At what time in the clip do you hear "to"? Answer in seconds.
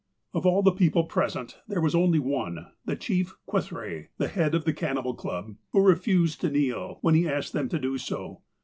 6.41-6.49, 7.69-7.77